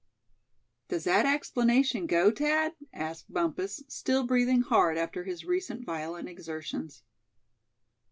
"Does 0.87 1.03
that 1.03 1.27
explanation 1.27 2.07
go, 2.07 2.31
Thad?" 2.31 2.73
asked 2.91 3.31
Bumpus, 3.31 3.83
still 3.87 4.23
breathing 4.25 4.61
hard 4.63 4.97
after 4.97 5.25
his 5.25 5.45
recent 5.45 5.85
violent 5.85 6.27
exertions. 6.27 7.03